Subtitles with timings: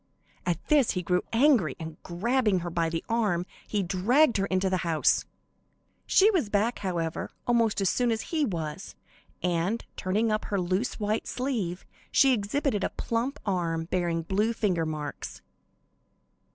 [0.47, 4.67] At this, he grew angry, and, grabbing her by the arm, he dragged her into
[4.67, 5.25] the house.
[6.07, 8.95] She was back, however, almost as soon as he was,
[9.43, 14.87] and turning up her loose white sleeve, she exhibited a plump arm bearing blue finger
[14.87, 15.43] marks.